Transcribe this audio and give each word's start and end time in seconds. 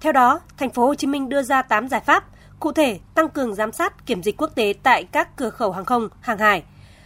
Theo 0.00 0.12
đó, 0.12 0.40
thành 0.56 0.70
phố 0.70 0.86
Hồ 0.86 0.94
Chí 0.94 1.06
Minh 1.06 1.28
đưa 1.28 1.42
ra 1.42 1.62
8 1.62 1.88
giải 1.88 2.00
pháp, 2.00 2.24
cụ 2.60 2.72
thể 2.72 2.98
tăng 3.14 3.28
cường 3.28 3.54
giám 3.54 3.72
sát 3.72 4.06
kiểm 4.06 4.22
dịch 4.22 4.36
quốc 4.36 4.50
tế 4.54 4.74
tại 4.82 5.04
các 5.04 5.36
cửa 5.36 5.50
khẩu 5.50 5.72
hàng 5.72 5.84
không, 5.84 6.08
hàng 6.20 6.38
hải. 6.38 6.62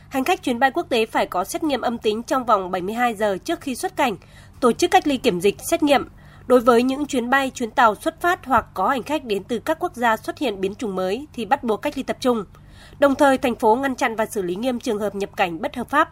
Hành 0.08 0.24
khách 0.24 0.42
chuyến 0.42 0.58
bay 0.58 0.70
quốc 0.70 0.86
tế 0.88 1.06
phải 1.06 1.26
có 1.26 1.44
xét 1.44 1.62
nghiệm 1.62 1.80
âm 1.80 1.98
tính 1.98 2.22
trong 2.22 2.44
vòng 2.44 2.70
72 2.70 3.14
giờ 3.14 3.38
trước 3.44 3.60
khi 3.60 3.74
xuất 3.74 3.96
cảnh, 3.96 4.16
tổ 4.60 4.72
chức 4.72 4.90
cách 4.90 5.06
ly 5.06 5.16
kiểm 5.16 5.40
dịch 5.40 5.56
xét 5.70 5.82
nghiệm. 5.82 6.08
Đối 6.46 6.60
với 6.60 6.82
những 6.82 7.06
chuyến 7.06 7.30
bay, 7.30 7.50
chuyến 7.50 7.70
tàu 7.70 7.94
xuất 7.94 8.20
phát 8.20 8.46
hoặc 8.46 8.66
có 8.74 8.88
hành 8.88 9.02
khách 9.02 9.24
đến 9.24 9.44
từ 9.44 9.58
các 9.58 9.78
quốc 9.80 9.94
gia 9.94 10.16
xuất 10.16 10.38
hiện 10.38 10.60
biến 10.60 10.74
chủng 10.74 10.96
mới 10.96 11.26
thì 11.32 11.44
bắt 11.44 11.64
buộc 11.64 11.82
cách 11.82 11.96
ly 11.96 12.02
tập 12.02 12.16
trung. 12.20 12.44
Đồng 12.98 13.14
thời, 13.14 13.38
thành 13.38 13.54
phố 13.54 13.76
ngăn 13.76 13.94
chặn 13.94 14.16
và 14.16 14.26
xử 14.26 14.42
lý 14.42 14.54
nghiêm 14.54 14.80
trường 14.80 14.98
hợp 14.98 15.14
nhập 15.14 15.30
cảnh 15.36 15.60
bất 15.60 15.76
hợp 15.76 15.88
pháp. 15.88 16.10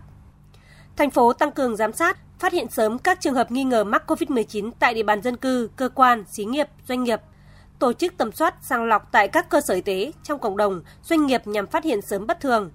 Thành 0.96 1.10
phố 1.10 1.32
tăng 1.32 1.52
cường 1.52 1.76
giám 1.76 1.92
sát, 1.92 2.18
phát 2.38 2.52
hiện 2.52 2.66
sớm 2.70 2.98
các 2.98 3.20
trường 3.20 3.34
hợp 3.34 3.50
nghi 3.50 3.64
ngờ 3.64 3.84
mắc 3.84 4.10
COVID-19 4.10 4.70
tại 4.78 4.94
địa 4.94 5.02
bàn 5.02 5.22
dân 5.22 5.36
cư, 5.36 5.70
cơ 5.76 5.88
quan, 5.88 6.24
xí 6.32 6.44
nghiệp, 6.44 6.68
doanh 6.88 7.04
nghiệp, 7.04 7.20
tổ 7.78 7.92
chức 7.92 8.16
tầm 8.16 8.32
soát 8.32 8.54
sàng 8.62 8.84
lọc 8.84 9.12
tại 9.12 9.28
các 9.28 9.48
cơ 9.48 9.60
sở 9.60 9.74
y 9.74 9.80
tế, 9.80 10.12
trong 10.22 10.38
cộng 10.38 10.56
đồng, 10.56 10.82
doanh 11.02 11.26
nghiệp 11.26 11.46
nhằm 11.46 11.66
phát 11.66 11.84
hiện 11.84 12.02
sớm 12.02 12.26
bất 12.26 12.40
thường. 12.40 12.70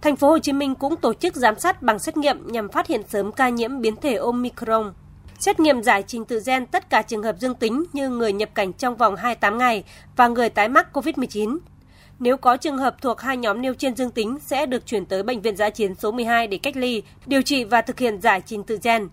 Thành 0.00 0.16
phố 0.16 0.30
Hồ 0.30 0.38
Chí 0.38 0.52
Minh 0.52 0.74
cũng 0.74 0.96
tổ 0.96 1.14
chức 1.14 1.36
giám 1.36 1.58
sát 1.58 1.82
bằng 1.82 1.98
xét 1.98 2.16
nghiệm 2.16 2.52
nhằm 2.52 2.68
phát 2.68 2.86
hiện 2.86 3.02
sớm 3.08 3.32
ca 3.32 3.48
nhiễm 3.48 3.80
biến 3.80 3.96
thể 3.96 4.14
Omicron. 4.14 4.92
Xét 5.38 5.60
nghiệm 5.60 5.82
giải 5.82 6.04
trình 6.06 6.24
tự 6.24 6.42
gen 6.46 6.66
tất 6.66 6.90
cả 6.90 7.02
trường 7.02 7.22
hợp 7.22 7.36
dương 7.38 7.54
tính 7.54 7.84
như 7.92 8.08
người 8.08 8.32
nhập 8.32 8.48
cảnh 8.54 8.72
trong 8.72 8.96
vòng 8.96 9.16
28 9.16 9.58
ngày 9.58 9.84
và 10.16 10.28
người 10.28 10.48
tái 10.48 10.68
mắc 10.68 10.88
COVID-19. 10.92 11.58
Nếu 12.18 12.36
có 12.36 12.56
trường 12.56 12.78
hợp 12.78 13.02
thuộc 13.02 13.20
hai 13.20 13.36
nhóm 13.36 13.62
nêu 13.62 13.74
trên 13.74 13.96
dương 13.96 14.10
tính 14.10 14.38
sẽ 14.40 14.66
được 14.66 14.86
chuyển 14.86 15.06
tới 15.06 15.22
bệnh 15.22 15.40
viện 15.40 15.56
giã 15.56 15.70
chiến 15.70 15.94
số 15.94 16.12
12 16.12 16.46
để 16.46 16.58
cách 16.58 16.76
ly, 16.76 17.02
điều 17.26 17.42
trị 17.42 17.64
và 17.64 17.82
thực 17.82 17.98
hiện 17.98 18.20
giải 18.20 18.42
trình 18.46 18.64
tự 18.64 18.78
gen. 18.82 19.08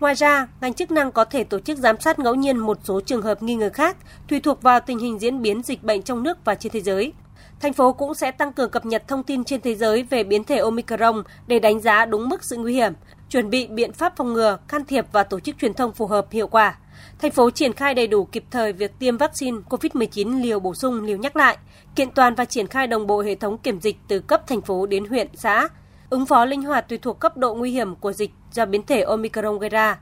Ngoài 0.00 0.14
ra, 0.14 0.48
ngành 0.60 0.74
chức 0.74 0.90
năng 0.90 1.12
có 1.12 1.24
thể 1.24 1.44
tổ 1.44 1.60
chức 1.60 1.78
giám 1.78 2.00
sát 2.00 2.18
ngẫu 2.18 2.34
nhiên 2.34 2.58
một 2.58 2.78
số 2.84 3.00
trường 3.00 3.22
hợp 3.22 3.42
nghi 3.42 3.54
ngờ 3.54 3.70
khác, 3.74 3.96
tùy 4.28 4.40
thuộc 4.40 4.62
vào 4.62 4.80
tình 4.80 4.98
hình 4.98 5.18
diễn 5.18 5.42
biến 5.42 5.62
dịch 5.62 5.82
bệnh 5.82 6.02
trong 6.02 6.22
nước 6.22 6.38
và 6.44 6.54
trên 6.54 6.72
thế 6.72 6.80
giới. 6.80 7.12
Thành 7.60 7.72
phố 7.72 7.92
cũng 7.92 8.14
sẽ 8.14 8.30
tăng 8.30 8.52
cường 8.52 8.70
cập 8.70 8.86
nhật 8.86 9.08
thông 9.08 9.22
tin 9.22 9.44
trên 9.44 9.60
thế 9.60 9.74
giới 9.74 10.02
về 10.02 10.24
biến 10.24 10.44
thể 10.44 10.56
Omicron 10.58 11.22
để 11.46 11.58
đánh 11.58 11.80
giá 11.80 12.06
đúng 12.06 12.28
mức 12.28 12.44
sự 12.44 12.56
nguy 12.56 12.74
hiểm, 12.74 12.92
chuẩn 13.30 13.50
bị 13.50 13.66
biện 13.66 13.92
pháp 13.92 14.16
phòng 14.16 14.32
ngừa, 14.32 14.58
can 14.68 14.84
thiệp 14.84 15.06
và 15.12 15.22
tổ 15.22 15.40
chức 15.40 15.58
truyền 15.58 15.74
thông 15.74 15.92
phù 15.92 16.06
hợp 16.06 16.26
hiệu 16.30 16.46
quả. 16.46 16.78
Thành 17.18 17.30
phố 17.30 17.50
triển 17.50 17.72
khai 17.72 17.94
đầy 17.94 18.06
đủ 18.06 18.24
kịp 18.24 18.44
thời 18.50 18.72
việc 18.72 18.98
tiêm 18.98 19.16
vaccine 19.16 19.58
COVID-19 19.68 20.42
liều 20.42 20.60
bổ 20.60 20.74
sung, 20.74 21.02
liều 21.02 21.16
nhắc 21.16 21.36
lại, 21.36 21.58
kiện 21.94 22.10
toàn 22.10 22.34
và 22.34 22.44
triển 22.44 22.66
khai 22.66 22.86
đồng 22.86 23.06
bộ 23.06 23.20
hệ 23.20 23.34
thống 23.34 23.58
kiểm 23.58 23.80
dịch 23.80 23.96
từ 24.08 24.20
cấp 24.20 24.46
thành 24.46 24.60
phố 24.60 24.86
đến 24.86 25.04
huyện, 25.04 25.28
xã, 25.34 25.68
ứng 26.10 26.26
phó 26.26 26.44
linh 26.44 26.62
hoạt 26.62 26.88
tùy 26.88 26.98
thuộc 26.98 27.20
cấp 27.20 27.36
độ 27.36 27.54
nguy 27.54 27.70
hiểm 27.70 27.94
của 27.94 28.12
dịch 28.12 28.30
do 28.52 28.66
biến 28.66 28.82
thể 28.86 29.00
Omicron 29.00 29.58
gây 29.58 29.70
ra. 29.70 29.98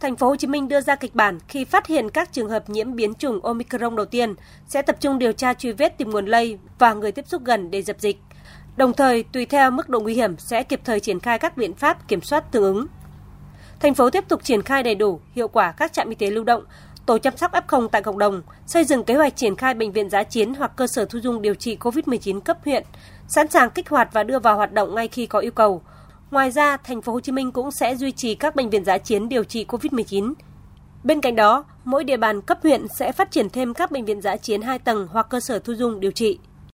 Thành 0.00 0.16
phố 0.16 0.28
Hồ 0.28 0.36
Chí 0.36 0.46
Minh 0.46 0.68
đưa 0.68 0.80
ra 0.80 0.94
kịch 0.94 1.14
bản 1.14 1.38
khi 1.48 1.64
phát 1.64 1.86
hiện 1.86 2.10
các 2.10 2.32
trường 2.32 2.48
hợp 2.48 2.70
nhiễm 2.70 2.94
biến 2.94 3.14
chủng 3.14 3.44
Omicron 3.44 3.96
đầu 3.96 4.06
tiên 4.06 4.34
sẽ 4.66 4.82
tập 4.82 4.96
trung 5.00 5.18
điều 5.18 5.32
tra 5.32 5.54
truy 5.54 5.72
vết 5.72 5.98
tìm 5.98 6.10
nguồn 6.10 6.26
lây 6.26 6.58
và 6.78 6.94
người 6.94 7.12
tiếp 7.12 7.28
xúc 7.28 7.44
gần 7.44 7.70
để 7.70 7.82
dập 7.82 7.96
dịch. 8.00 8.16
Đồng 8.76 8.92
thời, 8.92 9.22
tùy 9.22 9.46
theo 9.46 9.70
mức 9.70 9.88
độ 9.88 10.00
nguy 10.00 10.14
hiểm 10.14 10.36
sẽ 10.38 10.62
kịp 10.62 10.80
thời 10.84 11.00
triển 11.00 11.20
khai 11.20 11.38
các 11.38 11.56
biện 11.56 11.74
pháp 11.74 12.08
kiểm 12.08 12.20
soát 12.20 12.52
tương 12.52 12.62
ứng. 12.62 12.86
Thành 13.80 13.94
phố 13.94 14.10
tiếp 14.10 14.24
tục 14.28 14.44
triển 14.44 14.62
khai 14.62 14.82
đầy 14.82 14.94
đủ, 14.94 15.20
hiệu 15.34 15.48
quả 15.48 15.72
các 15.72 15.92
trạm 15.92 16.08
y 16.08 16.14
tế 16.14 16.30
lưu 16.30 16.44
động, 16.44 16.64
tổ 17.06 17.18
chăm 17.18 17.36
sóc 17.36 17.52
F0 17.52 17.88
tại 17.88 18.02
cộng 18.02 18.18
đồng, 18.18 18.42
xây 18.66 18.84
dựng 18.84 19.04
kế 19.04 19.14
hoạch 19.14 19.36
triển 19.36 19.56
khai 19.56 19.74
bệnh 19.74 19.92
viện 19.92 20.10
giá 20.10 20.22
chiến 20.22 20.54
hoặc 20.54 20.72
cơ 20.76 20.86
sở 20.86 21.04
thu 21.04 21.18
dung 21.18 21.42
điều 21.42 21.54
trị 21.54 21.76
COVID-19 21.80 22.40
cấp 22.40 22.58
huyện, 22.64 22.84
sẵn 23.28 23.48
sàng 23.48 23.70
kích 23.70 23.88
hoạt 23.88 24.08
và 24.12 24.22
đưa 24.22 24.38
vào 24.38 24.56
hoạt 24.56 24.72
động 24.72 24.94
ngay 24.94 25.08
khi 25.08 25.26
có 25.26 25.38
yêu 25.38 25.50
cầu. 25.50 25.82
Ngoài 26.30 26.50
ra, 26.50 26.76
thành 26.76 27.02
phố 27.02 27.12
Hồ 27.12 27.20
Chí 27.20 27.32
Minh 27.32 27.52
cũng 27.52 27.70
sẽ 27.70 27.96
duy 27.96 28.12
trì 28.12 28.34
các 28.34 28.56
bệnh 28.56 28.70
viện 28.70 28.84
giá 28.84 28.98
chiến 28.98 29.28
điều 29.28 29.44
trị 29.44 29.64
COVID-19. 29.68 30.32
Bên 31.04 31.20
cạnh 31.20 31.36
đó, 31.36 31.64
mỗi 31.84 32.04
địa 32.04 32.16
bàn 32.16 32.40
cấp 32.40 32.58
huyện 32.62 32.86
sẽ 32.98 33.12
phát 33.12 33.30
triển 33.30 33.50
thêm 33.50 33.74
các 33.74 33.90
bệnh 33.90 34.04
viện 34.04 34.20
giá 34.20 34.36
chiến 34.36 34.62
2 34.62 34.78
tầng 34.78 35.08
hoặc 35.10 35.26
cơ 35.30 35.40
sở 35.40 35.58
thu 35.58 35.74
dung 35.74 36.00
điều 36.00 36.10
trị. 36.10 36.38